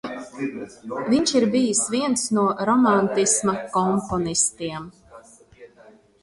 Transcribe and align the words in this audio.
Viņš 1.11 1.33
ir 1.39 1.43
bijis 1.55 1.81
viens 1.95 2.23
no 2.37 2.45
romantisma 2.71 3.55
komponistiem. 3.77 4.91